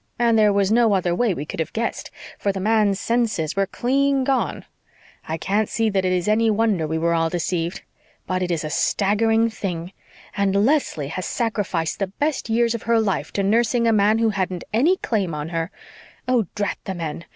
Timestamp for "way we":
1.13-1.45